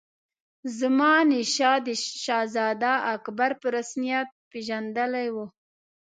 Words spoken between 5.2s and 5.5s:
وو.